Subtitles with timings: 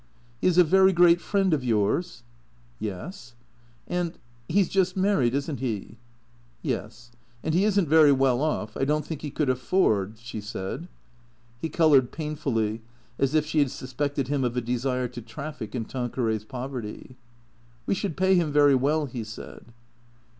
[0.41, 2.23] "He is a very great friend of yours?""
[2.79, 3.35] Yes.""
[3.87, 4.17] And—
[4.49, 5.99] he 's just married, is n't he?""
[6.73, 7.11] Yes.
[7.43, 8.75] And he is n't very well off.
[8.75, 10.87] I don't think he could afford" she said.
[11.61, 12.81] He coloured painfully
[13.19, 17.15] as if she had suspected him of a desire to traffic in Tanquoray's poverty."
[17.85, 19.65] We should pay him very well," he said.